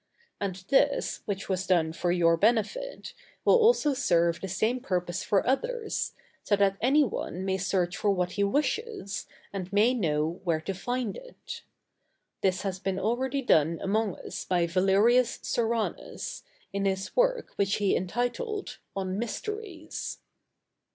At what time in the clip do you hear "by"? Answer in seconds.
14.43-14.65